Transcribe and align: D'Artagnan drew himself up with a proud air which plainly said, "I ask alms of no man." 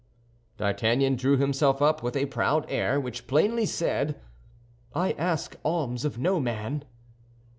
D'Artagnan 0.57 1.15
drew 1.15 1.37
himself 1.37 1.79
up 1.79 2.01
with 2.01 2.17
a 2.17 2.25
proud 2.25 2.65
air 2.71 2.99
which 2.99 3.27
plainly 3.27 3.67
said, 3.67 4.19
"I 4.95 5.11
ask 5.11 5.55
alms 5.63 6.05
of 6.05 6.17
no 6.17 6.39
man." 6.39 6.83